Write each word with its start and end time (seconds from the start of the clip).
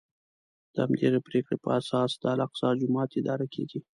د 0.73 0.75
همدغې 0.85 1.19
پرېکړې 1.27 1.55
په 1.63 1.69
اساس 1.79 2.11
د 2.21 2.23
الاقصی 2.33 2.69
جومات 2.81 3.09
اداره 3.19 3.45
کېږي. 3.53 3.79